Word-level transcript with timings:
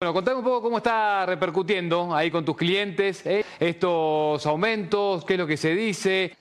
Bueno, 0.00 0.14
contame 0.14 0.38
un 0.38 0.44
poco 0.44 0.62
cómo 0.62 0.76
está 0.76 1.26
repercutiendo 1.26 2.14
ahí 2.14 2.30
con 2.30 2.44
tus 2.44 2.56
clientes 2.56 3.26
¿eh? 3.26 3.44
estos 3.58 4.46
aumentos, 4.46 5.24
qué 5.24 5.34
es 5.34 5.40
lo 5.40 5.46
que 5.48 5.56
se 5.56 5.74
dice. 5.74 6.36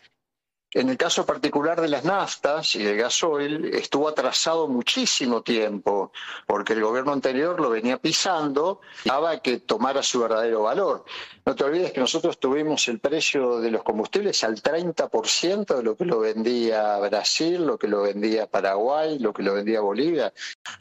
En 0.73 0.89
el 0.89 0.97
caso 0.97 1.25
particular 1.25 1.79
de 1.79 1.87
las 1.87 2.03
naftas 2.03 2.75
y 2.75 2.83
del 2.83 2.97
gasoil, 2.97 3.73
estuvo 3.73 4.09
atrasado 4.09 4.67
muchísimo 4.67 5.41
tiempo, 5.41 6.11
porque 6.45 6.73
el 6.73 6.81
gobierno 6.81 7.13
anterior 7.13 7.59
lo 7.61 7.69
venía 7.69 7.97
pisando 7.97 8.81
y 9.05 9.09
daba 9.09 9.39
que 9.39 9.59
tomara 9.59 10.03
su 10.03 10.19
verdadero 10.19 10.63
valor. 10.63 11.05
No 11.45 11.55
te 11.55 11.63
olvides 11.63 11.93
que 11.93 12.01
nosotros 12.01 12.37
tuvimos 12.37 12.85
el 12.89 12.99
precio 12.99 13.61
de 13.61 13.71
los 13.71 13.81
combustibles 13.81 14.43
al 14.43 14.61
30% 14.61 15.77
de 15.77 15.83
lo 15.83 15.95
que 15.95 16.03
lo 16.03 16.19
vendía 16.19 16.97
Brasil, 16.97 17.65
lo 17.65 17.77
que 17.77 17.87
lo 17.87 18.01
vendía 18.01 18.47
Paraguay, 18.47 19.19
lo 19.19 19.31
que 19.31 19.43
lo 19.43 19.53
vendía 19.53 19.79
Bolivia. 19.79 20.33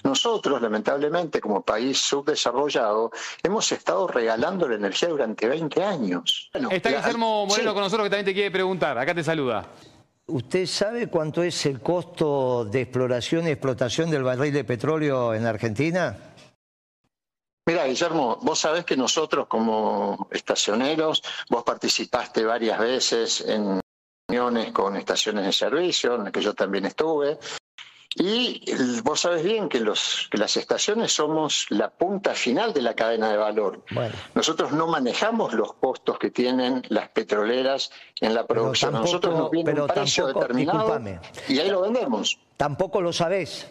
Nosotros, 0.03 0.61
lamentablemente, 0.61 1.40
como 1.40 1.62
país 1.62 1.98
subdesarrollado, 2.00 3.12
hemos 3.44 3.71
estado 3.71 4.08
regalando 4.08 4.68
la 4.68 4.75
energía 4.75 5.08
durante 5.11 5.46
20 5.46 5.84
años. 5.84 6.50
Está 6.72 6.90
Guillermo 6.90 7.46
Moreno 7.46 7.72
con 7.72 7.84
nosotros 7.84 8.07
que 8.07 8.11
también 8.11 8.26
te 8.26 8.34
quiere 8.34 8.50
preguntar. 8.50 8.98
Acá 8.98 9.14
te 9.14 9.22
saluda. 9.22 9.68
¿Usted 10.29 10.66
sabe 10.66 11.07
cuánto 11.07 11.43
es 11.44 11.66
el 11.66 11.80
costo 11.80 12.64
de 12.64 12.82
exploración 12.82 13.46
y 13.46 13.50
explotación 13.50 14.11
del 14.11 14.25
barril 14.25 14.52
de 14.52 14.64
petróleo 14.64 15.32
en 15.32 15.46
Argentina? 15.46 16.35
Mira, 17.68 17.86
Guillermo, 17.86 18.39
vos 18.43 18.58
sabés 18.58 18.85
que 18.85 18.96
nosotros 18.96 19.46
como 19.46 20.29
estacioneros, 20.32 21.22
vos 21.49 21.62
participaste 21.62 22.44
varias 22.44 22.79
veces 22.79 23.40
en 23.40 23.80
reuniones 24.29 24.72
con 24.72 24.96
estaciones 24.96 25.46
de 25.46 25.52
servicio, 25.52 26.16
en 26.16 26.25
las 26.25 26.32
que 26.32 26.43
yo 26.43 26.54
también 26.54 26.86
estuve, 26.86 27.38
y 28.14 28.64
vos 29.02 29.20
sabés 29.20 29.42
bien 29.42 29.68
que, 29.68 29.80
los, 29.80 30.28
que 30.30 30.38
las 30.38 30.56
estaciones 30.56 31.12
somos 31.12 31.66
la 31.70 31.90
punta 31.90 32.34
final 32.34 32.72
de 32.72 32.82
la 32.82 32.94
cadena 32.94 33.30
de 33.30 33.36
valor. 33.36 33.82
Nosotros 34.34 34.72
no 34.72 34.86
manejamos 34.86 35.52
los 35.52 35.74
costos 35.74 36.19
que 36.19 36.30
tienen 36.30 36.82
las 36.88 37.08
petroleras 37.10 37.90
en 38.20 38.34
la 38.34 38.46
producción. 38.46 38.92
Nosotros 38.92 39.36
nos 39.36 39.50
viene 39.50 39.80
un 39.80 39.86
precio 39.86 40.26
determinado 40.26 40.98
y 41.48 41.58
ahí 41.58 41.70
lo 41.70 41.82
vendemos. 41.82 42.38
Tampoco 42.56 43.00
lo 43.02 43.12
sabés. 43.12 43.66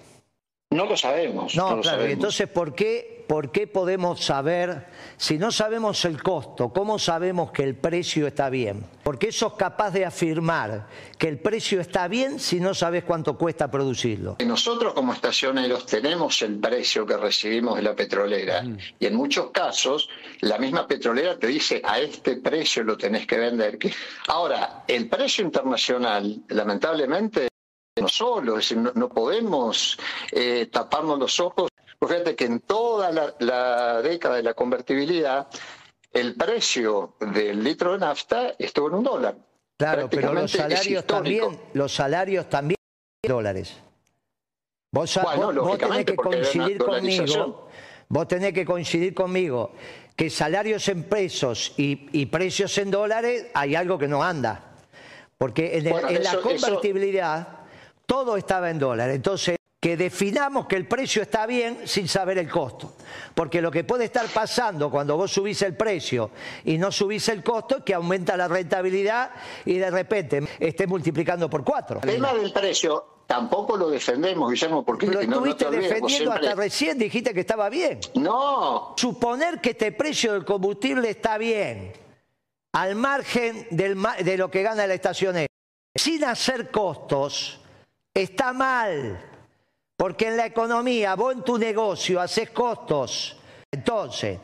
No 0.76 0.86
lo 0.86 0.98
sabemos. 0.98 1.56
No, 1.56 1.80
claro, 1.80 2.04
entonces 2.04 2.48
¿por 2.50 2.76
qué, 2.76 3.24
¿por 3.28 3.52
qué 3.52 3.66
podemos 3.66 4.24
saber, 4.24 4.88
si 5.18 5.38
no 5.38 5.52
sabemos 5.52 6.04
el 6.06 6.22
costo, 6.22 6.70
cómo 6.70 7.00
sabemos 7.00 7.52
que 7.52 7.64
el 7.64 7.76
precio 7.76 8.28
está 8.28 8.50
bien? 8.50 8.86
¿Por 9.04 9.18
qué 9.18 9.32
sos 9.32 9.54
capaz 9.54 9.92
de 9.92 10.06
afirmar 10.06 10.88
que 11.18 11.30
el 11.30 11.40
precio 11.40 11.80
está 11.80 12.08
bien 12.08 12.40
si 12.40 12.60
no 12.60 12.74
sabes 12.74 13.06
cuánto 13.06 13.38
cuesta 13.38 13.72
producirlo? 13.72 14.36
Nosotros 14.46 14.94
como 14.94 15.14
estacioneros 15.14 15.86
tenemos 15.86 16.42
el 16.42 16.60
precio 16.60 17.06
que 17.06 17.16
recibimos 17.16 17.78
de 17.78 17.84
la 17.84 17.96
petrolera 17.96 18.62
mm. 18.62 18.78
y 19.00 19.06
en 19.06 19.16
muchos 19.16 19.52
casos 19.52 20.10
la 20.42 20.58
misma 20.58 20.86
petrolera 20.88 21.38
te 21.40 21.48
dice 21.48 21.82
a 21.84 22.00
este 22.00 22.38
precio 22.38 22.84
lo 22.84 22.98
tenés 22.98 23.26
que 23.26 23.38
vender. 23.38 23.80
Ahora, 24.28 24.84
el 24.88 25.08
precio 25.08 25.46
internacional, 25.46 26.42
lamentablemente, 26.50 27.48
no 28.02 28.10
solo, 28.10 28.60
es 28.60 28.70
decir, 28.70 28.92
no, 28.94 29.10
podemos 29.10 29.98
eh, 30.32 30.68
taparnos 30.72 31.18
los 31.18 31.40
ojos. 31.40 31.70
Fíjate 32.00 32.36
que 32.36 32.46
en 32.46 32.60
toda 32.60 33.34
la, 33.40 34.02
década 34.02 34.36
de 34.36 34.44
la 34.44 34.54
convertibilidad, 34.54 35.48
el 36.12 36.36
precio 36.36 37.16
del 37.20 37.64
litro 37.64 37.94
de 37.94 38.00
nafta 38.00 38.54
estuvo 38.60 38.90
en 38.90 38.96
un 38.96 39.04
dólar. 39.04 39.36
Claro, 39.78 40.10
pero 40.10 40.34
los 40.34 40.52
salarios 40.52 41.06
también, 41.06 41.60
los 41.74 41.94
salarios 41.94 42.50
también 42.50 42.78
dólares. 43.26 43.76
Vos, 44.92 45.18
tenés 45.80 46.06
que 46.06 46.16
coincidir 46.16 46.78
conmigo, 46.78 47.70
vos 48.08 48.28
tenés 48.28 48.54
que 48.54 48.66
coincidir 48.66 49.14
conmigo 49.14 49.72
que 50.16 50.30
salarios 50.30 50.88
en 50.90 51.04
pesos 51.04 51.74
y, 51.78 52.26
precios 52.28 52.78
en 52.78 52.92
dólares 52.92 53.48
hay 53.54 53.76
algo 53.76 53.98
que 53.98 54.08
no 54.08 54.22
anda. 54.24 54.72
Porque 55.38 55.78
en, 55.78 56.24
la 56.24 56.38
convertibilidad 56.38 57.55
todo 58.06 58.38
estaba 58.38 58.70
en 58.70 58.80
dólares. 58.80 59.16
Entonces, 59.16 59.58
que 59.86 59.98
definamos 59.98 60.66
que 60.66 60.78
el 60.78 60.88
precio 60.88 61.22
está 61.22 61.46
bien 61.46 61.82
sin 61.86 62.08
saber 62.08 62.40
el 62.40 62.50
costo. 62.50 62.94
Porque 63.36 63.62
lo 63.62 63.70
que 63.70 63.84
puede 63.84 64.06
estar 64.06 64.26
pasando 64.30 64.90
cuando 64.90 65.16
vos 65.16 65.32
subís 65.32 65.62
el 65.62 65.76
precio 65.76 66.32
y 66.64 66.80
no 66.80 66.92
subís 66.92 67.30
el 67.30 67.44
costo 67.44 67.78
es 67.78 67.84
que 67.84 67.94
aumenta 67.94 68.36
la 68.36 68.48
rentabilidad 68.48 69.30
y 69.64 69.78
de 69.78 69.92
repente 69.92 70.42
esté 70.60 70.88
multiplicando 70.88 71.48
por 71.52 71.64
cuatro. 71.64 72.00
El 72.02 72.10
tema 72.16 72.34
del 72.34 72.52
precio 72.52 73.22
tampoco 73.28 73.78
lo 73.78 73.92
defendemos, 73.92 74.50
Guillermo, 74.50 74.84
porque 74.84 75.06
lo 75.06 75.20
estuviste 75.20 75.70
defendiendo 75.70 76.32
hasta 76.32 76.56
recién, 76.56 76.98
dijiste 76.98 77.32
que 77.32 77.42
estaba 77.42 77.70
bien. 77.70 78.00
No. 78.16 78.96
Suponer 78.98 79.62
que 79.62 79.70
este 79.70 79.92
precio 79.92 80.34
del 80.34 80.46
combustible 80.46 81.12
está 81.12 81.38
bien, 81.38 81.94
al 82.74 82.96
margen 82.96 83.68
de 83.70 84.36
lo 84.36 84.50
que 84.50 84.64
gana 84.64 84.88
la 84.88 84.96
estación, 84.96 85.46
sin 85.94 86.24
hacer 86.24 86.72
costos 86.72 87.62
está 88.16 88.54
mal, 88.54 89.20
porque 89.98 90.30
en 90.30 90.38
la 90.38 90.46
economía, 90.46 91.16
vos 91.16 91.36
en 91.36 91.44
tu 91.44 91.58
negocio 91.58 92.22
haces 92.22 92.50
costos. 92.50 93.38
Entonces, 93.70 94.40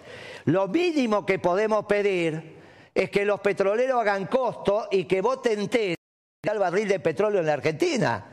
lo 0.45 0.67
mínimo 0.67 1.25
que 1.25 1.39
podemos 1.39 1.85
pedir 1.85 2.59
es 2.93 3.09
que 3.09 3.23
los 3.23 3.39
petroleros 3.39 4.01
hagan 4.01 4.25
costos 4.27 4.87
y 4.91 5.05
que 5.05 5.21
vos 5.21 5.41
te 5.41 5.53
enteres 5.53 5.95
del 6.43 6.59
barril 6.59 6.87
de 6.87 6.99
petróleo 6.99 7.39
en 7.39 7.45
la 7.45 7.53
Argentina. 7.53 8.25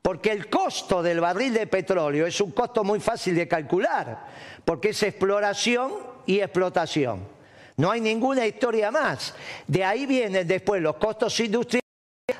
Porque 0.00 0.30
el 0.30 0.48
costo 0.48 1.02
del 1.02 1.20
barril 1.20 1.52
de 1.52 1.66
petróleo 1.66 2.26
es 2.26 2.40
un 2.40 2.52
costo 2.52 2.84
muy 2.84 3.00
fácil 3.00 3.34
de 3.34 3.48
calcular, 3.48 4.26
porque 4.64 4.90
es 4.90 5.02
exploración 5.02 5.94
y 6.26 6.38
explotación. 6.38 7.26
No 7.76 7.90
hay 7.90 8.00
ninguna 8.00 8.46
historia 8.46 8.92
más. 8.92 9.34
De 9.66 9.84
ahí 9.84 10.06
vienen 10.06 10.46
después 10.46 10.80
los 10.80 10.96
costos 10.96 11.38
industriales 11.40 11.85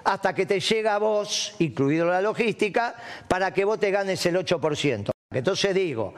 hasta 0.04 0.34
que 0.34 0.46
te 0.46 0.58
llega 0.58 0.94
a 0.94 0.98
vos, 0.98 1.54
incluido 1.60 2.06
la 2.06 2.20
logística, 2.20 2.94
para 3.28 3.52
que 3.52 3.64
vos 3.64 3.78
te 3.78 3.90
ganes 3.90 4.24
el 4.26 4.36
8%. 4.36 5.10
Entonces 5.30 5.74
digo, 5.74 6.14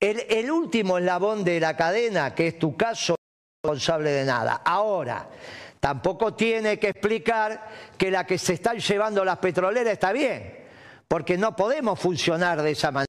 el, 0.00 0.50
último 0.50 0.98
eslabón 0.98 1.44
de 1.44 1.60
la 1.60 1.76
cadena, 1.76 2.34
que 2.34 2.48
es 2.48 2.58
tu 2.58 2.76
caso, 2.76 3.14
no 3.14 3.72
es 3.72 3.78
responsable 3.78 4.10
de 4.10 4.24
nada. 4.24 4.62
Ahora, 4.64 5.28
tampoco 5.80 6.34
tiene 6.34 6.78
que 6.78 6.90
explicar 6.90 7.68
que 7.98 8.10
la 8.10 8.26
que 8.26 8.38
se 8.38 8.54
están 8.54 8.78
llevando 8.78 9.24
las 9.24 9.38
petroleras 9.38 9.92
está 9.92 10.12
bien, 10.12 10.64
porque 11.08 11.36
no 11.36 11.54
podemos 11.54 11.98
funcionar 11.98 12.62
de 12.62 12.70
esa 12.70 12.90
manera. 12.90 13.06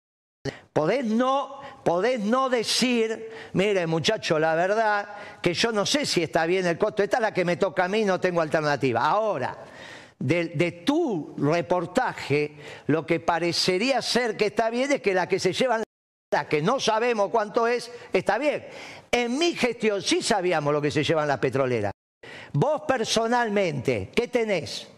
Podés 0.74 1.06
no 1.06 1.62
podés 1.88 2.20
no 2.20 2.50
decir, 2.50 3.32
mire 3.54 3.88
muchacho, 3.88 4.38
la 4.38 4.56
verdad 4.56 5.08
que 5.42 5.54
yo 5.54 5.72
no 5.72 5.86
sé 5.86 6.06
si 6.06 6.22
está 6.22 6.46
bien 6.46 6.66
el 6.66 6.78
costo, 6.78 7.02
esta 7.02 7.16
es 7.16 7.22
la 7.22 7.34
que 7.34 7.46
me 7.46 7.56
toca 7.56 7.86
a 7.86 7.88
mí, 7.88 8.04
no 8.04 8.20
tengo 8.20 8.42
alternativa. 8.42 9.06
Ahora, 9.06 9.58
de, 10.20 10.84
tu 10.86 11.34
reportaje, 11.38 12.58
lo 12.88 13.06
que 13.06 13.22
parecería 13.22 14.02
ser 14.02 14.36
que 14.36 14.48
está 14.48 14.70
bien 14.70 14.92
es 14.92 15.02
que 15.02 15.14
la 15.14 15.30
que 15.30 15.40
se 15.40 15.54
llevan 15.54 15.84
la 16.30 16.50
que 16.50 16.62
no 16.62 16.78
sabemos 16.78 17.30
cuánto 17.30 17.66
es, 17.68 17.90
está 18.12 18.38
bien. 18.38 18.68
En 19.10 19.38
mi 19.38 19.54
gestión 19.54 20.02
sí 20.02 20.22
sabíamos 20.22 20.74
lo 20.74 20.82
que 20.82 20.92
se 20.92 21.06
llevan 21.06 21.30
las 21.30 21.40
petroleras. 21.40 21.94
Vos 22.52 22.82
personalmente, 22.86 24.12
¿qué 24.14 24.28
tenés? 24.28 24.90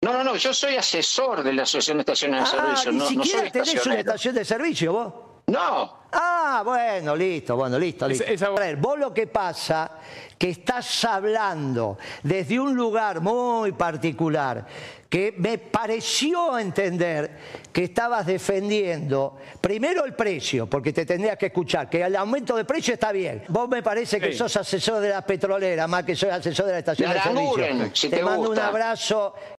No, 0.00 0.12
no, 0.12 0.22
no, 0.22 0.36
yo 0.36 0.54
soy 0.54 0.76
asesor 0.76 1.42
de 1.42 1.52
la 1.52 1.64
Asociación 1.64 1.96
de 1.96 2.02
Estaciones 2.02 2.52
de 2.52 2.56
ah, 2.56 2.76
Servicio. 2.76 2.92
Ni 2.92 3.24
siquiera 3.24 3.50
tenés 3.50 3.84
una 3.84 3.98
estación 3.98 4.34
de 4.36 4.44
servicio 4.44 4.92
vos. 4.92 5.25
No. 5.48 6.06
Ah, 6.12 6.62
bueno, 6.64 7.14
listo, 7.14 7.54
bueno, 7.54 7.78
listo, 7.78 8.08
listo. 8.08 8.46
A 8.46 8.50
ver, 8.58 8.76
vos 8.76 8.98
lo 8.98 9.14
que 9.14 9.28
pasa 9.28 9.92
que 10.36 10.50
estás 10.50 11.04
hablando 11.04 11.98
desde 12.22 12.58
un 12.58 12.74
lugar 12.74 13.20
muy 13.20 13.72
particular 13.72 14.66
que 15.08 15.34
me 15.38 15.58
pareció 15.58 16.58
entender 16.58 17.30
que 17.72 17.84
estabas 17.84 18.26
defendiendo 18.26 19.36
primero 19.60 20.04
el 20.04 20.14
precio, 20.14 20.66
porque 20.66 20.92
te 20.92 21.06
tendrías 21.06 21.36
que 21.36 21.46
escuchar, 21.46 21.88
que 21.88 22.02
el 22.02 22.16
aumento 22.16 22.56
de 22.56 22.64
precio 22.64 22.94
está 22.94 23.12
bien. 23.12 23.44
Vos 23.48 23.68
me 23.68 23.82
parece 23.82 24.18
que 24.20 24.32
sos 24.32 24.56
asesor 24.56 25.00
de 25.00 25.10
la 25.10 25.22
petrolera, 25.22 25.86
más 25.86 26.04
que 26.04 26.16
soy 26.16 26.30
asesor 26.30 26.66
de 26.66 26.72
la 26.72 26.78
estación 26.78 27.12
de, 27.12 27.20
servicio. 27.20 28.10
te 28.10 28.22
mando 28.22 28.50
un 28.50 28.58
abrazo 28.58 29.34